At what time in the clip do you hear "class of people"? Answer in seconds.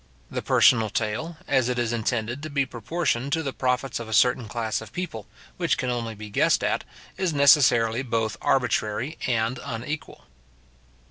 4.47-5.27